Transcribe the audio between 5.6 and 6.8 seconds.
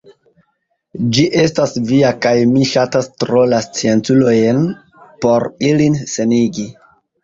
ilin senigi.